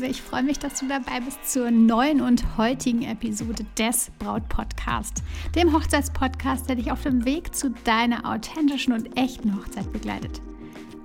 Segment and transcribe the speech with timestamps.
[0.00, 4.48] Liebe, ich freue mich, dass du dabei bist zur neuen und heutigen Episode des Braut
[4.48, 5.22] Podcast,
[5.54, 10.40] dem Hochzeitspodcast, der dich auf dem Weg zu deiner authentischen und echten Hochzeit begleitet.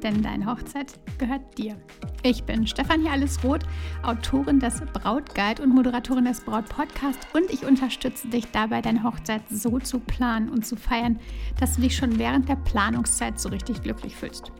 [0.01, 1.75] Denn deine Hochzeit gehört dir.
[2.23, 3.63] Ich bin Stefanie Allesroth,
[4.03, 9.41] Autorin des Brautguide und Moderatorin des Braut Podcast und ich unterstütze dich dabei, deine Hochzeit
[9.49, 11.19] so zu planen und zu feiern,
[11.59, 14.53] dass du dich schon während der Planungszeit so richtig glücklich fühlst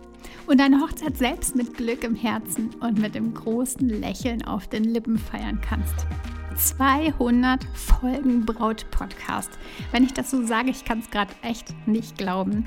[0.48, 4.84] und deine Hochzeit selbst mit Glück im Herzen und mit dem großen Lächeln auf den
[4.84, 6.06] Lippen feiern kannst.
[6.56, 9.52] 200 Folgen Braut-Podcast.
[9.92, 12.66] Wenn ich das so sage, ich kann es gerade echt nicht glauben.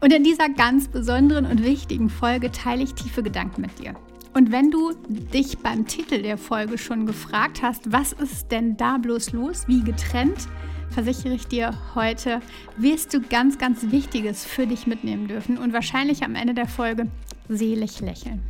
[0.00, 3.94] Und in dieser ganz besonderen und wichtigen Folge teile ich tiefe Gedanken mit dir.
[4.34, 8.98] Und wenn du dich beim Titel der Folge schon gefragt hast, was ist denn da
[8.98, 10.48] bloß los, wie getrennt,
[10.94, 12.40] versichere ich dir, heute
[12.76, 17.08] wirst du ganz, ganz Wichtiges für dich mitnehmen dürfen und wahrscheinlich am Ende der Folge
[17.48, 18.40] selig lächeln.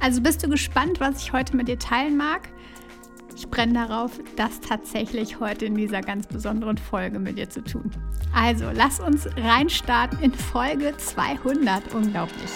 [0.00, 2.48] Also bist du gespannt, was ich heute mit dir teilen mag?
[3.34, 7.90] Ich brenne darauf, das tatsächlich heute in dieser ganz besonderen Folge mit dir zu tun.
[8.34, 11.94] Also lass uns reinstarten in Folge 200.
[11.94, 12.50] Unglaublich.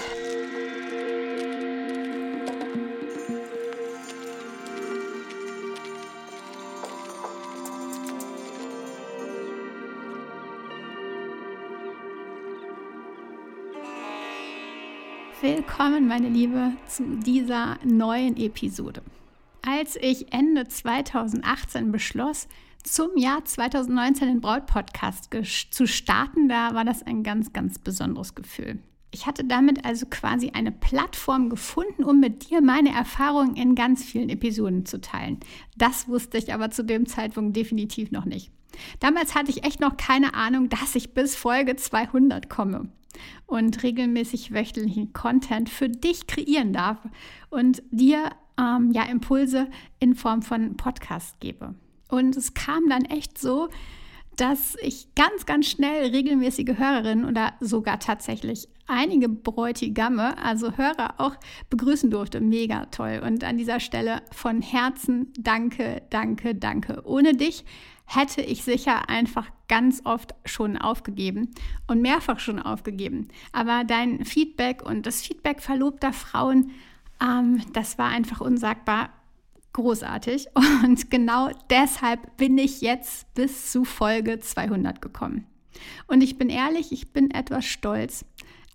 [15.42, 19.02] Willkommen, meine Liebe, zu dieser neuen Episode.
[19.66, 22.46] Als ich Ende 2018 beschloss,
[22.84, 25.30] zum Jahr 2019 den Braut-Podcast
[25.72, 28.78] zu starten, da war das ein ganz, ganz besonderes Gefühl.
[29.10, 34.04] Ich hatte damit also quasi eine Plattform gefunden, um mit dir meine Erfahrungen in ganz
[34.04, 35.40] vielen Episoden zu teilen.
[35.76, 38.52] Das wusste ich aber zu dem Zeitpunkt definitiv noch nicht.
[39.00, 42.92] Damals hatte ich echt noch keine Ahnung, dass ich bis Folge 200 komme
[43.46, 46.98] und regelmäßig wöchentlichen Content für dich kreieren darf
[47.50, 49.68] und dir ähm, ja Impulse
[49.98, 51.74] in Form von Podcast gebe.
[52.08, 53.68] Und es kam dann echt so,
[54.36, 61.36] dass ich ganz, ganz schnell regelmäßige Hörerinnen oder sogar tatsächlich einige Bräutigamme, also Hörer auch
[61.70, 62.40] begrüßen durfte.
[62.40, 63.22] Mega toll.
[63.24, 67.02] Und an dieser Stelle von Herzen danke, danke, danke.
[67.04, 67.64] Ohne dich
[68.06, 71.50] hätte ich sicher einfach ganz oft schon aufgegeben
[71.86, 73.28] und mehrfach schon aufgegeben.
[73.52, 76.72] Aber dein Feedback und das Feedback verlobter Frauen,
[77.22, 79.10] ähm, das war einfach unsagbar
[79.72, 80.48] großartig.
[80.84, 85.46] Und genau deshalb bin ich jetzt bis zu Folge 200 gekommen.
[86.06, 88.24] Und ich bin ehrlich, ich bin etwas stolz,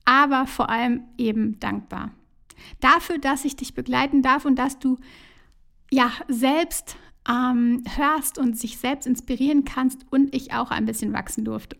[0.06, 2.12] aber vor allem eben dankbar.
[2.80, 4.98] Dafür, dass ich dich begleiten darf und dass du
[5.92, 6.98] ja selbst
[7.30, 11.78] ähm, hörst und sich selbst inspirieren kannst und ich auch ein bisschen wachsen durfte.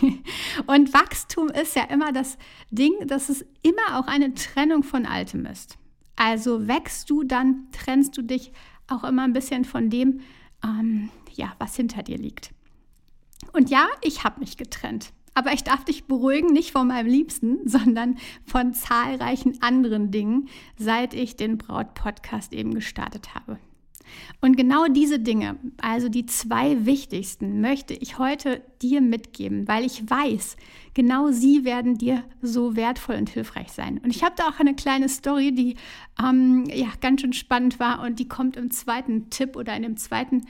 [0.66, 2.36] und Wachstum ist ja immer das
[2.70, 5.78] Ding, dass es immer auch eine Trennung von Altem ist.
[6.16, 8.52] Also wächst du, dann trennst du dich
[8.88, 10.20] auch immer ein bisschen von dem,
[10.62, 12.50] ähm, ja, was hinter dir liegt.
[13.52, 15.12] Und ja, ich habe mich getrennt.
[15.34, 21.14] Aber ich darf dich beruhigen, nicht von meinem Liebsten, sondern von zahlreichen anderen Dingen, seit
[21.14, 23.58] ich den Braut-Podcast eben gestartet habe.
[24.40, 30.08] Und genau diese Dinge, also die zwei wichtigsten, möchte ich heute dir mitgeben, weil ich
[30.08, 30.56] weiß,
[30.94, 33.98] genau sie werden dir so wertvoll und hilfreich sein.
[33.98, 35.76] Und ich habe da auch eine kleine Story, die
[36.22, 39.96] ähm, ja ganz schön spannend war und die kommt im zweiten Tipp oder in dem
[39.96, 40.46] zweiten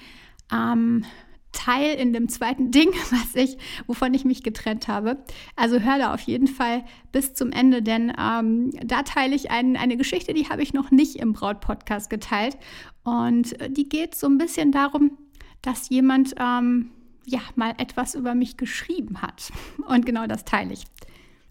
[0.52, 1.04] ähm,
[1.52, 5.22] Teil in dem zweiten Ding, was ich, wovon ich mich getrennt habe.
[5.56, 9.76] Also hör da auf jeden Fall bis zum Ende, denn ähm, da teile ich ein,
[9.76, 12.56] eine Geschichte, die habe ich noch nicht im Braut-Podcast geteilt.
[13.04, 15.18] Und äh, die geht so ein bisschen darum,
[15.60, 16.90] dass jemand ähm,
[17.24, 19.52] ja mal etwas über mich geschrieben hat.
[19.86, 20.84] Und genau das teile ich.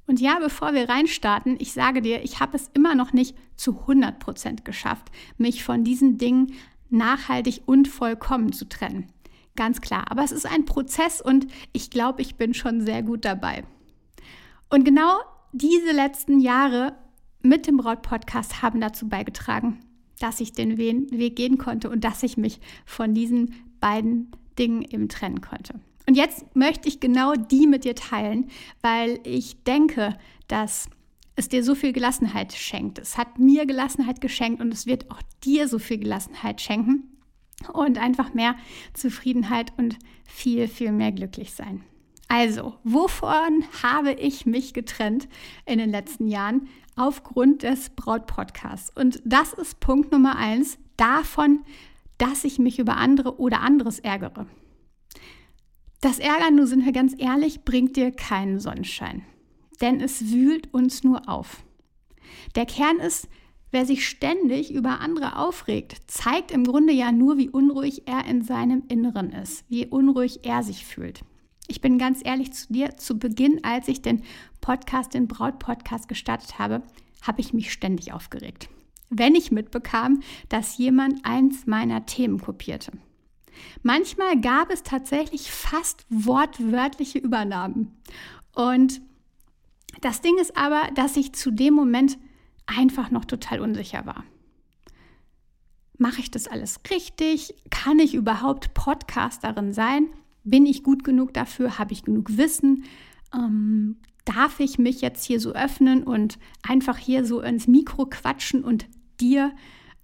[0.07, 3.79] Und ja, bevor wir reinstarten, ich sage dir, ich habe es immer noch nicht zu
[3.81, 6.53] 100 Prozent geschafft, mich von diesen Dingen
[6.89, 9.07] nachhaltig und vollkommen zu trennen.
[9.55, 10.09] Ganz klar.
[10.09, 13.63] Aber es ist ein Prozess und ich glaube, ich bin schon sehr gut dabei.
[14.69, 15.19] Und genau
[15.51, 16.95] diese letzten Jahre
[17.41, 19.79] mit dem Braut-Podcast haben dazu beigetragen,
[20.19, 25.09] dass ich den Weg gehen konnte und dass ich mich von diesen beiden Dingen eben
[25.09, 25.79] trennen konnte.
[26.07, 28.49] Und jetzt möchte ich genau die mit dir teilen,
[28.81, 30.89] weil ich denke, dass
[31.35, 32.99] es dir so viel Gelassenheit schenkt.
[32.99, 37.10] Es hat mir Gelassenheit geschenkt und es wird auch dir so viel Gelassenheit schenken
[37.69, 38.55] und einfach mehr
[38.93, 41.83] Zufriedenheit und viel, viel mehr glücklich sein.
[42.27, 45.27] Also, wovon habe ich mich getrennt
[45.65, 46.69] in den letzten Jahren?
[46.95, 48.95] Aufgrund des Braut-Podcasts.
[48.95, 51.63] Und das ist Punkt Nummer eins davon,
[52.17, 54.45] dass ich mich über andere oder anderes ärgere.
[56.01, 59.25] Das Ärgern, nur sind wir ganz ehrlich, bringt dir keinen Sonnenschein.
[59.81, 61.63] Denn es wühlt uns nur auf.
[62.55, 63.27] Der Kern ist,
[63.71, 68.43] Wer sich ständig über andere aufregt, zeigt im Grunde ja nur, wie unruhig er in
[68.43, 71.21] seinem Inneren ist, wie unruhig er sich fühlt.
[71.67, 74.23] Ich bin ganz ehrlich zu dir, zu Beginn, als ich den
[74.59, 76.83] Podcast, den Braut-Podcast gestartet habe,
[77.21, 78.67] habe ich mich ständig aufgeregt.
[79.09, 82.91] Wenn ich mitbekam, dass jemand eins meiner Themen kopierte.
[83.83, 88.01] Manchmal gab es tatsächlich fast wortwörtliche Übernahmen.
[88.53, 89.01] Und
[90.01, 92.17] das Ding ist aber, dass ich zu dem Moment
[92.65, 94.23] einfach noch total unsicher war.
[95.97, 97.53] Mache ich das alles richtig?
[97.69, 100.07] Kann ich überhaupt Podcasterin sein?
[100.43, 101.77] Bin ich gut genug dafür?
[101.77, 102.85] Habe ich genug Wissen?
[103.33, 108.63] Ähm, darf ich mich jetzt hier so öffnen und einfach hier so ins Mikro quatschen
[108.63, 108.87] und
[109.19, 109.53] dir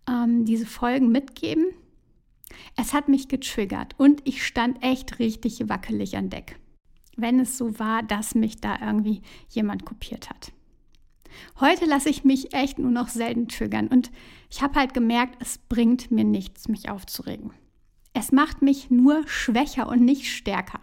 [0.08, 1.66] ähm, diese Folgen mitgeben?
[2.76, 6.60] Es hat mich getriggert und ich stand echt richtig wackelig an Deck,
[7.16, 10.52] wenn es so war, dass mich da irgendwie jemand kopiert hat.
[11.60, 14.12] Heute lasse ich mich echt nur noch selten triggern und
[14.50, 17.52] ich habe halt gemerkt, es bringt mir nichts, mich aufzuregen.
[18.14, 20.80] Es macht mich nur schwächer und nicht stärker.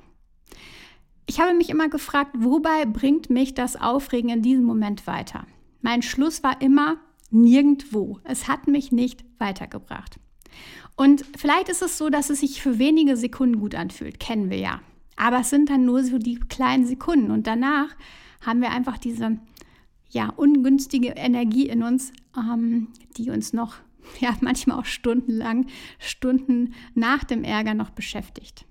[1.26, 5.46] Ich habe mich immer gefragt, wobei bringt mich das Aufregen in diesem Moment weiter?
[5.80, 6.98] Mein Schluss war immer
[7.30, 8.20] nirgendwo.
[8.24, 10.18] Es hat mich nicht weitergebracht.
[10.96, 14.58] Und vielleicht ist es so, dass es sich für wenige Sekunden gut anfühlt, kennen wir
[14.58, 14.80] ja.
[15.16, 17.88] Aber es sind dann nur so die kleinen Sekunden und danach
[18.40, 19.38] haben wir einfach diese
[20.14, 23.76] ja, ungünstige Energie in uns, ähm, die uns noch,
[24.20, 25.66] ja, manchmal auch stundenlang,
[25.99, 28.64] Stunden nach dem Ärger noch beschäftigt.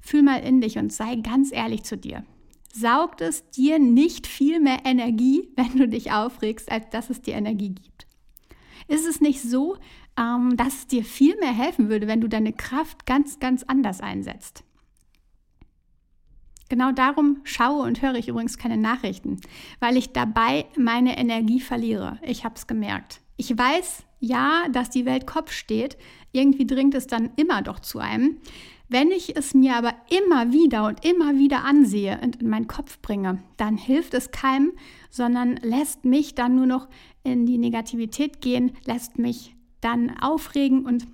[0.00, 2.24] Fühl mal in dich und sei ganz ehrlich zu dir.
[2.72, 7.34] Saugt es dir nicht viel mehr Energie, wenn du dich aufregst, als dass es dir
[7.34, 8.06] Energie gibt?
[8.88, 9.76] Ist es nicht so,
[10.18, 14.00] ähm, dass es dir viel mehr helfen würde, wenn du deine Kraft ganz, ganz anders
[14.00, 14.64] einsetzt?
[16.70, 19.40] Genau darum schaue und höre ich übrigens keine Nachrichten,
[19.80, 22.20] weil ich dabei meine Energie verliere.
[22.22, 23.20] Ich habe es gemerkt.
[23.36, 25.98] Ich weiß ja, dass die Welt Kopf steht.
[26.30, 28.36] Irgendwie dringt es dann immer doch zu einem.
[28.88, 33.00] Wenn ich es mir aber immer wieder und immer wieder ansehe und in meinen Kopf
[33.00, 34.72] bringe, dann hilft es keinem,
[35.10, 36.88] sondern lässt mich dann nur noch
[37.24, 41.08] in die Negativität gehen, lässt mich dann aufregen und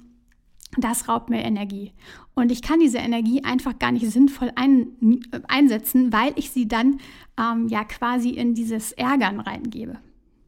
[0.77, 1.93] das raubt mir Energie.
[2.35, 4.89] Und ich kann diese Energie einfach gar nicht sinnvoll ein,
[5.33, 6.99] äh, einsetzen, weil ich sie dann
[7.39, 9.99] ähm, ja quasi in dieses Ärgern reingebe.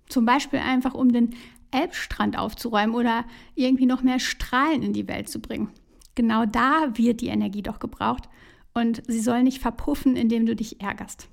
[0.09, 1.31] Zum Beispiel einfach, um den
[1.71, 5.71] Elbstrand aufzuräumen oder irgendwie noch mehr Strahlen in die Welt zu bringen.
[6.15, 8.29] Genau da wird die Energie doch gebraucht
[8.75, 11.29] und sie soll nicht verpuffen, indem du dich ärgerst.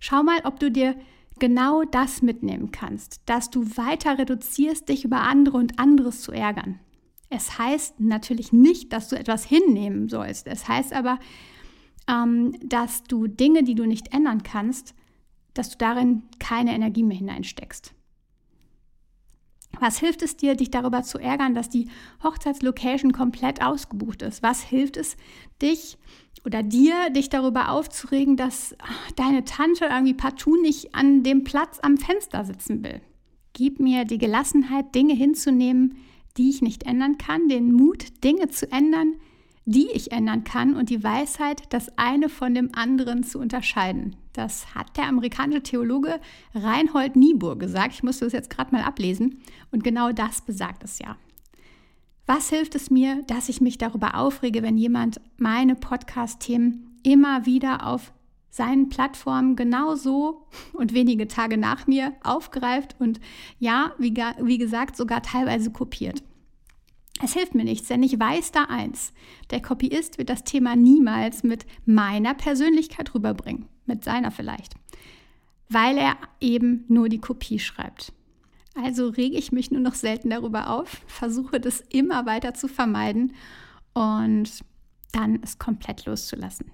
[0.00, 0.96] Schau mal, ob du dir
[1.38, 6.78] genau das mitnehmen kannst, dass du weiter reduzierst, dich über andere und anderes zu ärgern.
[7.34, 10.46] Es heißt natürlich nicht, dass du etwas hinnehmen sollst.
[10.46, 11.18] Es heißt aber,
[12.06, 14.94] ähm, dass du Dinge, die du nicht ändern kannst,
[15.54, 17.94] dass du darin keine Energie mehr hineinsteckst.
[19.80, 21.88] Was hilft es dir, dich darüber zu ärgern, dass die
[22.22, 24.42] Hochzeitslocation komplett ausgebucht ist?
[24.42, 25.16] Was hilft es
[25.62, 25.96] dich
[26.44, 28.76] oder dir, dich darüber aufzuregen, dass
[29.16, 33.00] deine Tante irgendwie partout nicht an dem Platz am Fenster sitzen will?
[33.54, 35.96] Gib mir die Gelassenheit, Dinge hinzunehmen,
[36.36, 39.14] die ich nicht ändern kann, den Mut, Dinge zu ändern,
[39.64, 44.16] die ich ändern kann und die Weisheit, das eine von dem anderen zu unterscheiden.
[44.32, 46.20] Das hat der amerikanische Theologe
[46.54, 47.94] Reinhold Niebuhr gesagt.
[47.94, 49.40] Ich musste das jetzt gerade mal ablesen.
[49.70, 51.16] Und genau das besagt es ja.
[52.26, 57.86] Was hilft es mir, dass ich mich darüber aufrege, wenn jemand meine Podcast-Themen immer wieder
[57.86, 58.12] auf
[58.52, 63.18] seinen Plattformen genauso und wenige Tage nach mir aufgreift und
[63.58, 66.22] ja, wie, wie gesagt, sogar teilweise kopiert.
[67.22, 69.14] Es hilft mir nichts, denn ich weiß da eins.
[69.50, 74.74] Der Kopiist wird das Thema niemals mit meiner Persönlichkeit rüberbringen, mit seiner vielleicht,
[75.70, 78.12] weil er eben nur die Kopie schreibt.
[78.74, 83.32] Also rege ich mich nur noch selten darüber auf, versuche das immer weiter zu vermeiden
[83.94, 84.50] und
[85.12, 86.70] dann es komplett loszulassen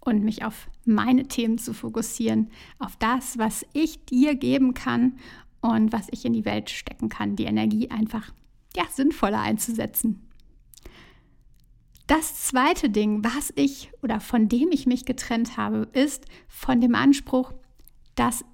[0.00, 5.18] und mich auf meine Themen zu fokussieren, auf das, was ich dir geben kann
[5.60, 8.32] und was ich in die Welt stecken kann, die Energie einfach
[8.76, 10.28] ja, sinnvoller einzusetzen.
[12.06, 16.94] Das zweite Ding, was ich oder von dem ich mich getrennt habe, ist von dem
[16.94, 17.52] Anspruch,
[18.16, 18.44] dass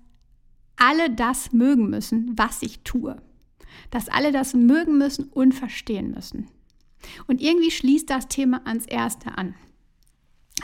[0.76, 3.20] alle das mögen müssen, was ich tue.
[3.90, 6.48] Dass alle das mögen müssen und verstehen müssen.
[7.26, 9.54] Und irgendwie schließt das Thema ans erste an.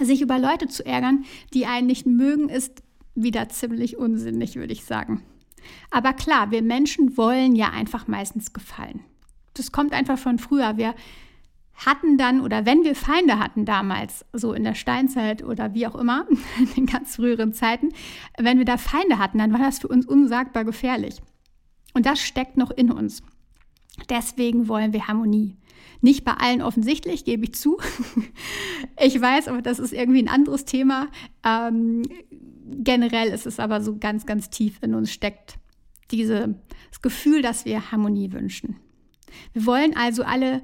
[0.01, 2.83] Sich über Leute zu ärgern, die einen nicht mögen, ist
[3.15, 5.23] wieder ziemlich unsinnig, würde ich sagen.
[5.91, 9.01] Aber klar, wir Menschen wollen ja einfach meistens gefallen.
[9.55, 10.77] Das kommt einfach von früher.
[10.77, 10.95] Wir
[11.75, 15.95] hatten dann oder wenn wir Feinde hatten damals, so in der Steinzeit oder wie auch
[15.95, 16.27] immer,
[16.59, 17.91] in den ganz früheren Zeiten,
[18.39, 21.21] wenn wir da Feinde hatten, dann war das für uns unsagbar gefährlich.
[21.95, 23.23] Und das steckt noch in uns.
[24.09, 25.57] Deswegen wollen wir Harmonie.
[26.01, 27.79] Nicht bei allen offensichtlich, gebe ich zu.
[29.01, 31.09] ich weiß, aber das ist irgendwie ein anderes Thema.
[31.45, 32.03] Ähm,
[32.67, 35.59] generell ist es aber so ganz, ganz tief in uns steckt
[36.11, 36.55] dieses
[37.03, 38.77] Gefühl, dass wir Harmonie wünschen.
[39.53, 40.63] Wir wollen also alle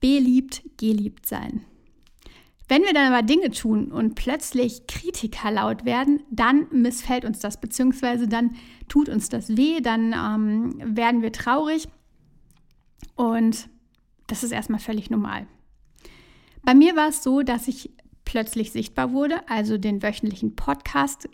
[0.00, 1.64] beliebt, geliebt sein.
[2.68, 7.60] Wenn wir dann aber Dinge tun und plötzlich Kritiker laut werden, dann missfällt uns das,
[7.60, 8.56] beziehungsweise dann
[8.88, 11.88] tut uns das weh, dann ähm, werden wir traurig
[13.16, 13.70] und
[14.28, 15.46] das ist erstmal völlig normal.
[16.62, 17.90] Bei mir war es so, dass ich
[18.24, 21.28] plötzlich sichtbar wurde, also den wöchentlichen Podcast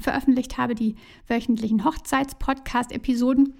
[0.00, 0.96] veröffentlicht habe, die
[1.28, 3.54] wöchentlichen Hochzeits-Podcast-Episoden.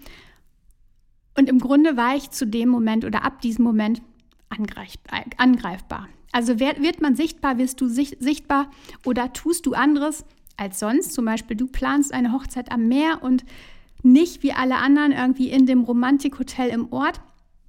[1.37, 4.03] Und im Grunde war ich zu dem Moment oder ab diesem Moment
[5.37, 6.09] angreifbar.
[6.33, 8.71] Also wird man sichtbar, wirst du sichtbar
[9.05, 10.25] oder tust du anderes
[10.57, 11.13] als sonst.
[11.13, 13.45] Zum Beispiel, du planst eine Hochzeit am Meer und
[14.03, 17.21] nicht wie alle anderen irgendwie in dem Romantikhotel im Ort,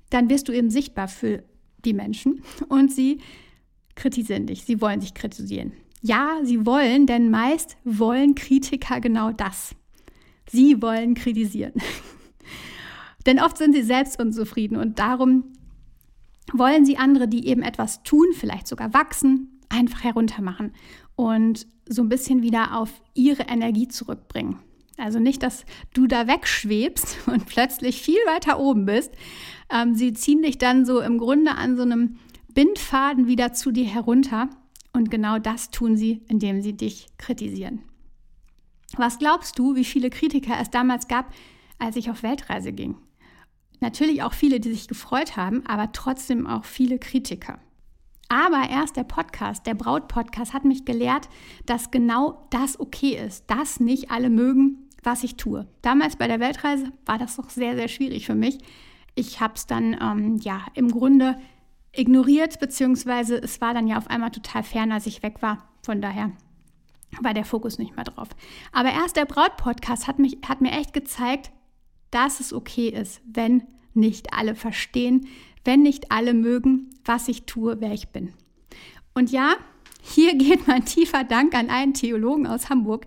[0.10, 1.44] dann wirst du eben sichtbar für
[1.84, 3.20] die Menschen und sie
[3.96, 4.64] kritisieren dich.
[4.64, 5.74] Sie wollen sich kritisieren.
[6.02, 9.76] Ja, sie wollen, denn meist wollen Kritiker genau das.
[10.50, 11.74] Sie wollen kritisieren.
[13.26, 15.46] denn oft sind sie selbst unzufrieden und darum
[16.54, 20.74] wollen sie andere, die eben etwas tun, vielleicht sogar wachsen, einfach heruntermachen
[21.16, 24.60] und so ein bisschen wieder auf ihre Energie zurückbringen.
[24.98, 29.12] Also nicht, dass du da wegschwebst und plötzlich viel weiter oben bist.
[29.70, 32.18] Ähm, sie ziehen dich dann so im Grunde an so einem
[32.54, 34.50] Bindfaden wieder zu dir herunter.
[34.94, 37.82] Und genau das tun sie, indem sie dich kritisieren.
[38.98, 41.34] Was glaubst du, wie viele Kritiker es damals gab,
[41.80, 42.96] als ich auf Weltreise ging?
[43.82, 47.60] Natürlich auch viele, die sich gefreut haben, aber trotzdem auch viele Kritiker.
[48.30, 51.30] Aber erst der Podcast, der Braut-Podcast, hat mich gelehrt,
[51.66, 55.68] dass genau das okay ist, dass nicht alle mögen, was ich tue.
[55.82, 58.58] Damals bei der Weltreise war das doch sehr, sehr schwierig für mich.
[59.16, 61.38] Ich habe es dann ähm, ja im Grunde
[61.94, 65.70] ignoriert, beziehungsweise es war dann ja auf einmal total fern, als ich weg war.
[65.84, 66.32] Von daher
[67.22, 68.28] war der Fokus nicht mehr drauf.
[68.72, 71.52] Aber erst der Braut-Podcast hat, hat mir echt gezeigt,
[72.12, 75.28] dass es okay ist, wenn nicht alle verstehen,
[75.64, 78.34] wenn nicht alle mögen, was ich tue, wer ich bin.
[79.14, 79.56] Und ja,
[80.02, 83.06] hier geht mein tiefer Dank an einen Theologen aus Hamburg,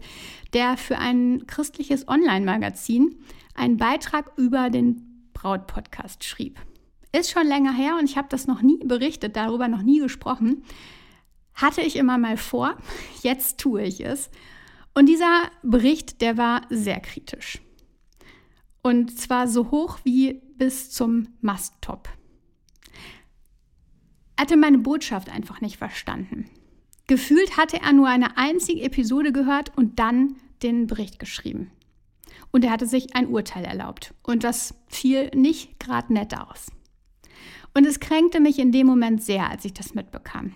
[0.52, 3.17] der für ein christliches Online-Magazin
[3.55, 6.59] einen Beitrag über den Braut-Podcast schrieb.
[7.12, 10.62] Ist schon länger her und ich habe das noch nie berichtet, darüber noch nie gesprochen.
[11.55, 12.76] Hatte ich immer mal vor,
[13.23, 14.31] jetzt tue ich es.
[14.95, 17.61] Und dieser Bericht, der war sehr kritisch.
[18.83, 22.09] Und zwar so hoch wie bis zum Masttop.
[24.38, 26.49] Hatte meine Botschaft einfach nicht verstanden.
[27.08, 31.72] Gefühlt hatte er nur eine einzige Episode gehört und dann den Bericht geschrieben.
[32.52, 34.14] Und er hatte sich ein Urteil erlaubt.
[34.22, 36.70] Und das fiel nicht gerade nett aus.
[37.74, 40.52] Und es kränkte mich in dem Moment sehr, als ich das mitbekam.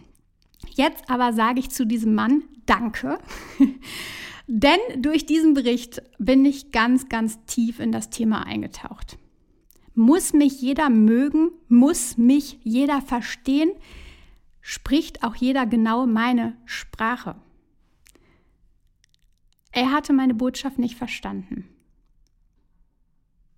[0.75, 3.19] Jetzt aber sage ich zu diesem Mann Danke,
[4.47, 9.19] denn durch diesen Bericht bin ich ganz, ganz tief in das Thema eingetaucht.
[9.95, 11.51] Muss mich jeder mögen?
[11.69, 13.73] Muss mich jeder verstehen?
[14.63, 17.35] Spricht auch jeder genau meine Sprache?
[19.73, 21.69] Er hatte meine Botschaft nicht verstanden.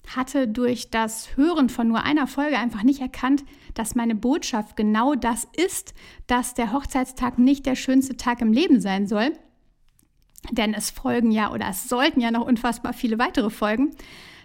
[0.09, 3.45] Hatte durch das Hören von nur einer Folge einfach nicht erkannt,
[3.75, 5.95] dass meine Botschaft genau das ist,
[6.27, 9.33] dass der Hochzeitstag nicht der schönste Tag im Leben sein soll.
[10.51, 13.95] Denn es folgen ja oder es sollten ja noch unfassbar viele weitere Folgen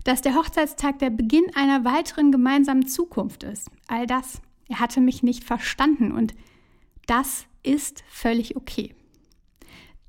[0.04, 3.70] dass der Hochzeitstag der Beginn einer weiteren gemeinsamen Zukunft ist.
[3.88, 4.42] All das.
[4.68, 6.34] Er hatte mich nicht verstanden und
[7.10, 8.94] das ist völlig okay.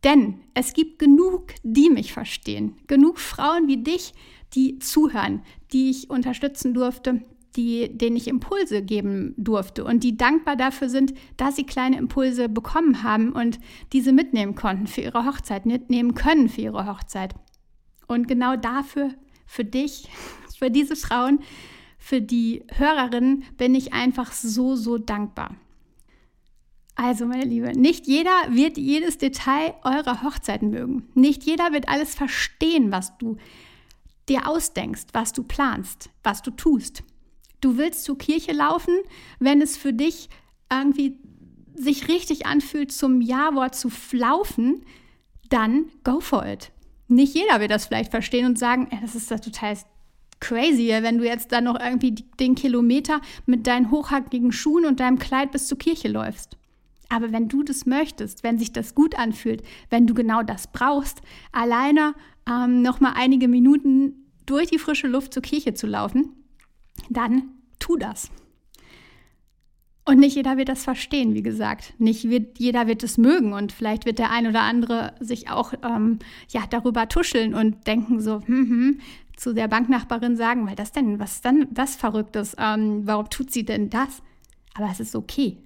[0.04, 2.76] Denn es gibt genug, die mich verstehen.
[2.86, 4.14] Genug Frauen wie dich,
[4.54, 5.42] die zuhören,
[5.72, 7.22] die ich unterstützen durfte,
[7.56, 12.48] die, denen ich Impulse geben durfte und die dankbar dafür sind, dass sie kleine Impulse
[12.48, 13.58] bekommen haben und
[13.92, 17.34] diese mitnehmen konnten für ihre Hochzeit, mitnehmen können für ihre Hochzeit.
[18.06, 19.14] Und genau dafür
[19.46, 20.08] für dich,
[20.58, 21.40] für diese Frauen,
[21.98, 25.56] für die Hörerinnen bin ich einfach so, so dankbar.
[27.00, 31.08] Also, meine Liebe, nicht jeder wird jedes Detail eurer Hochzeit mögen.
[31.14, 33.36] Nicht jeder wird alles verstehen, was du
[34.28, 37.02] dir ausdenkst, was du planst, was du tust.
[37.60, 38.94] Du willst zur Kirche laufen,
[39.38, 40.28] wenn es für dich
[40.70, 41.16] irgendwie
[41.74, 44.84] sich richtig anfühlt, zum Ja-Wort zu laufen,
[45.48, 46.70] dann go for it
[47.10, 49.76] nicht jeder wird das vielleicht verstehen und sagen, das ist das total
[50.38, 55.18] crazy, wenn du jetzt dann noch irgendwie den Kilometer mit deinen hochhackigen Schuhen und deinem
[55.18, 56.56] Kleid bis zur Kirche läufst.
[57.10, 61.20] Aber wenn du das möchtest, wenn sich das gut anfühlt, wenn du genau das brauchst,
[61.52, 62.14] alleine
[62.48, 64.14] ähm, noch mal einige Minuten
[64.46, 66.30] durch die frische Luft zur Kirche zu laufen,
[67.10, 67.42] dann
[67.78, 68.30] tu das.
[70.04, 71.94] Und nicht jeder wird das verstehen, wie gesagt.
[71.98, 75.72] Nicht wird, jeder wird es mögen und vielleicht wird der ein oder andere sich auch
[75.82, 79.00] ähm, ja, darüber tuscheln und denken so, hm, hm,
[79.36, 83.64] zu der Banknachbarin sagen, weil das denn, was dann das Verrücktes, ähm, warum tut sie
[83.64, 84.22] denn das?
[84.74, 85.58] Aber es ist okay.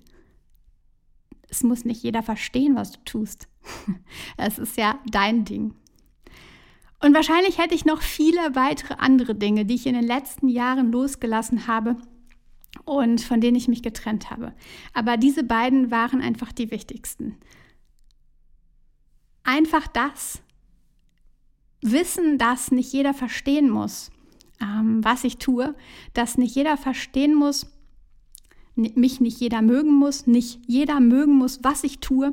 [1.55, 3.49] Es muss nicht jeder verstehen, was du tust.
[4.37, 5.75] Es ist ja dein Ding.
[7.01, 10.91] Und wahrscheinlich hätte ich noch viele weitere andere Dinge, die ich in den letzten Jahren
[10.91, 11.97] losgelassen habe
[12.85, 14.53] und von denen ich mich getrennt habe.
[14.95, 17.37] Aber diese beiden waren einfach die wichtigsten.
[19.45, 20.43] Einfach das,
[21.83, 24.11] Wissen, dass nicht jeder verstehen muss,
[24.61, 25.75] ähm, was ich tue,
[26.15, 27.67] dass nicht jeder verstehen muss,
[28.77, 32.33] mich nicht jeder mögen muss, nicht jeder mögen muss, was ich tue.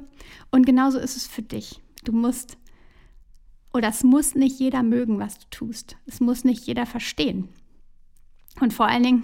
[0.49, 1.81] Und genauso ist es für dich.
[2.03, 2.57] Du musst,
[3.73, 5.97] oder es muss nicht jeder mögen, was du tust.
[6.05, 7.49] Es muss nicht jeder verstehen.
[8.59, 9.23] Und vor allen Dingen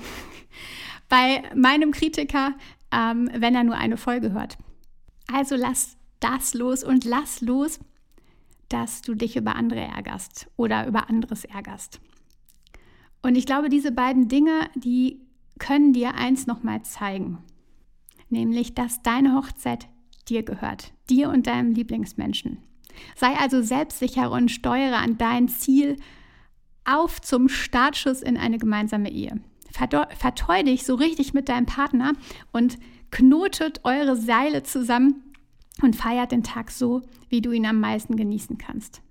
[1.09, 2.55] bei meinem Kritiker,
[2.91, 4.57] ähm, wenn er nur eine Folge hört.
[5.31, 7.79] Also lass das los und lass los,
[8.69, 11.99] dass du dich über andere ärgerst oder über anderes ärgerst.
[13.21, 15.19] Und ich glaube, diese beiden Dinge, die
[15.59, 17.39] können dir eins nochmal zeigen,
[18.29, 19.87] nämlich, dass deine Hochzeit
[20.27, 22.59] dir gehört, dir und deinem Lieblingsmenschen.
[23.15, 25.97] Sei also selbstsicher und steuere an dein Ziel
[26.85, 29.39] auf zum Startschuss in eine gemeinsame Ehe.
[29.71, 32.13] Verteu dich so richtig mit deinem Partner
[32.51, 32.79] und
[33.11, 35.23] knotet eure Seile zusammen
[35.81, 39.01] und feiert den Tag so, wie du ihn am meisten genießen kannst.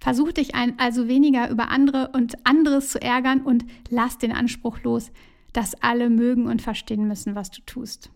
[0.00, 5.12] Versuch dich also weniger über andere und anderes zu ärgern und lass den Anspruch los,
[5.52, 8.10] dass alle mögen und verstehen müssen, was du tust.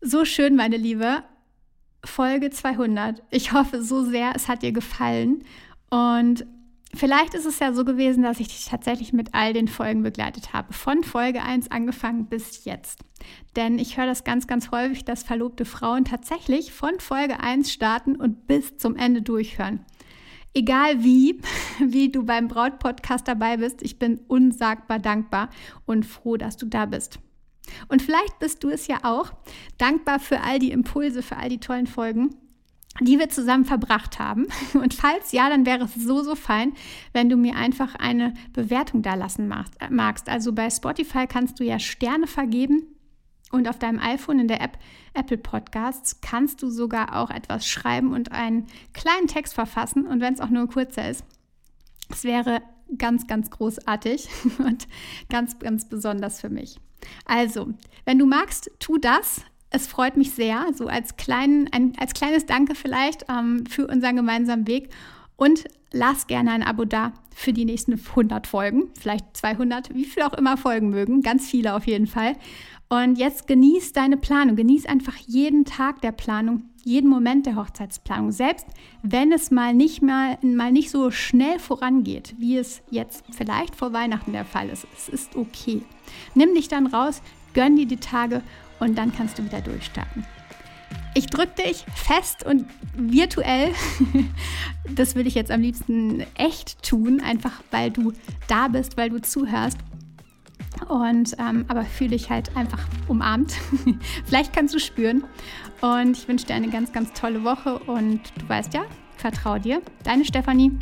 [0.00, 1.22] So schön, meine Liebe.
[2.04, 3.22] Folge 200.
[3.30, 5.44] Ich hoffe so sehr, es hat dir gefallen.
[5.90, 6.44] Und
[6.94, 10.52] vielleicht ist es ja so gewesen, dass ich dich tatsächlich mit all den Folgen begleitet
[10.52, 10.72] habe.
[10.72, 13.00] Von Folge 1 angefangen bis jetzt.
[13.54, 18.16] Denn ich höre das ganz, ganz häufig, dass verlobte Frauen tatsächlich von Folge 1 starten
[18.16, 19.84] und bis zum Ende durchhören.
[20.54, 21.40] Egal wie,
[21.80, 25.48] wie du beim Braut-Podcast dabei bist, ich bin unsagbar dankbar
[25.86, 27.18] und froh, dass du da bist.
[27.88, 29.32] Und vielleicht bist du es ja auch,
[29.78, 32.34] dankbar für all die Impulse, für all die tollen Folgen,
[33.00, 34.46] die wir zusammen verbracht haben.
[34.74, 36.74] Und falls ja, dann wäre es so, so fein,
[37.12, 39.50] wenn du mir einfach eine Bewertung da lassen
[39.90, 40.28] magst.
[40.28, 42.91] Also bei Spotify kannst du ja Sterne vergeben
[43.52, 44.78] und auf deinem iPhone in der App
[45.14, 50.06] Apple Podcasts kannst du sogar auch etwas schreiben und einen kleinen Text verfassen.
[50.06, 51.22] Und wenn es auch nur kurzer ist,
[52.08, 52.62] es wäre
[52.96, 54.88] ganz, ganz großartig und
[55.28, 56.78] ganz, ganz besonders für mich.
[57.26, 57.68] Also,
[58.04, 59.42] wenn du magst, tu das.
[59.74, 64.16] Es freut mich sehr, so als, kleinen, ein, als kleines Danke vielleicht ähm, für unseren
[64.16, 64.90] gemeinsamen Weg.
[65.36, 70.22] Und lass gerne ein Abo da für die nächsten 100 Folgen, vielleicht 200, wie viel
[70.24, 72.36] auch immer Folgen mögen, ganz viele auf jeden Fall.
[72.92, 78.32] Und jetzt genieß deine Planung, genieß einfach jeden Tag der Planung, jeden Moment der Hochzeitsplanung,
[78.32, 78.66] selbst
[79.02, 83.94] wenn es mal nicht mal, mal nicht so schnell vorangeht, wie es jetzt vielleicht vor
[83.94, 84.86] Weihnachten der Fall ist.
[84.94, 85.80] Es ist okay.
[86.34, 87.22] Nimm dich dann raus,
[87.54, 88.42] gönn dir die Tage
[88.78, 90.26] und dann kannst du wieder durchstarten.
[91.14, 93.72] Ich drücke dich fest und virtuell.
[94.94, 98.12] Das will ich jetzt am liebsten echt tun, einfach weil du
[98.48, 99.78] da bist, weil du zuhörst
[100.88, 103.54] und ähm, aber fühle dich halt einfach umarmt.
[104.24, 105.24] Vielleicht kannst du spüren.
[105.80, 108.82] Und ich wünsche dir eine ganz, ganz tolle Woche und du weißt ja,
[109.16, 109.82] vertrau dir.
[110.04, 110.72] Deine Stefanie.